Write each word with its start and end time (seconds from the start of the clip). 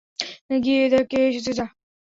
গিয়ে 0.59 0.83
দেখ 0.93 1.05
কে 1.11 1.19
এসেছে, 1.29 1.51
যা! 1.53 1.65